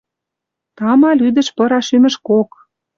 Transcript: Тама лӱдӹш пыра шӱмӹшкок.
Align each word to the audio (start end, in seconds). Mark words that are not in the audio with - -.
Тама 0.77 1.11
лӱдӹш 1.19 1.47
пыра 1.55 1.79
шӱмӹшкок. 1.87 2.49